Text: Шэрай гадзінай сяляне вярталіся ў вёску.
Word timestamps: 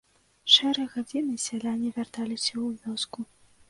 Шэрай 0.53 0.87
гадзінай 0.95 1.37
сяляне 1.47 1.95
вярталіся 2.01 2.53
ў 2.65 2.85
вёску. 2.85 3.19